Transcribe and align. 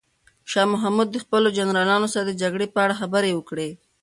شاه 0.51 0.67
محمود 0.73 1.07
د 1.11 1.17
خپلو 1.23 1.47
جنرالانو 1.57 2.07
سره 2.13 2.25
د 2.27 2.31
جګړې 2.41 2.67
په 2.73 2.79
اړه 2.85 2.99
خبرې 3.01 3.31
وکړې. 3.37 3.69